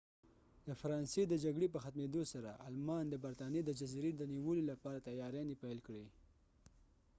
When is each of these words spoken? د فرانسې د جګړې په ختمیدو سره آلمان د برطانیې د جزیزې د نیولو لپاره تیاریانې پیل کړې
د 0.67 0.69
فرانسې 0.81 1.23
د 1.27 1.33
جګړې 1.43 1.67
په 1.71 1.79
ختمیدو 1.83 2.21
سره 2.33 2.51
آلمان 2.67 3.03
د 3.09 3.15
برطانیې 3.25 3.61
د 3.65 3.71
جزیزې 3.79 4.11
د 4.15 4.21
نیولو 4.33 4.63
لپاره 4.71 5.03
تیاریانې 5.07 5.59
پیل 5.63 5.79
کړې 5.87 6.05